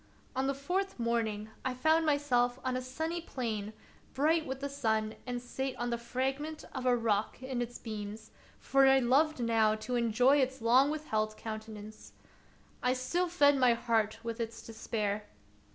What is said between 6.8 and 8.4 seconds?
a rock in its beams,